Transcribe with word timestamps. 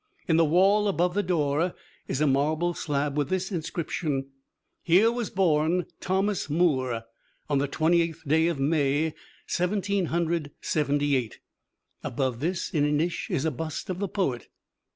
In 0.27 0.35
the 0.37 0.43
wall 0.45 0.87
above 0.87 1.13
the 1.13 1.21
door 1.21 1.75
is 2.07 2.21
a 2.21 2.25
marble 2.25 2.73
slab 2.73 3.15
with 3.15 3.29
this 3.29 3.51
inscription: 3.51 4.29
"Here 4.81 5.11
was 5.11 5.29
born 5.29 5.85
Thomas 5.99 6.49
Moore, 6.49 7.03
on 7.47 7.59
the 7.59 7.67
Twenty 7.67 8.01
eighth 8.01 8.23
day 8.25 8.47
of 8.47 8.59
May, 8.59 9.13
Seventeen 9.45 10.07
Hundred 10.07 10.49
Seventy 10.59 11.15
eight." 11.15 11.37
Above 12.03 12.39
this 12.39 12.71
in 12.71 12.83
a 12.83 12.91
niche 12.91 13.27
is 13.29 13.45
a 13.45 13.51
bust 13.51 13.91
of 13.91 13.99
the 13.99 14.07
poet. 14.09 14.47